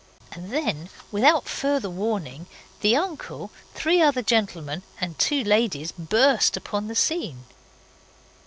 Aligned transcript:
And 0.31 0.51
then, 0.51 0.89
without 1.11 1.47
further 1.47 1.87
warning, 1.87 2.47
the 2.79 2.95
uncle, 2.95 3.51
three 3.75 4.01
other 4.01 4.23
gentlemen 4.23 4.81
and 4.99 5.15
two 5.19 5.43
ladies 5.43 5.91
burst 5.91 6.57
upon 6.57 6.87
the 6.87 6.95
scene. 6.95 7.43